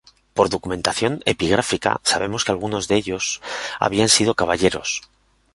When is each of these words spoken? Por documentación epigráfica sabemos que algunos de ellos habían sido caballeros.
Por 0.35 0.47
documentación 0.55 1.13
epigráfica 1.33 1.91
sabemos 2.11 2.43
que 2.43 2.51
algunos 2.51 2.87
de 2.87 2.95
ellos 2.95 3.39
habían 3.79 4.09
sido 4.09 4.33
caballeros. 4.33 5.03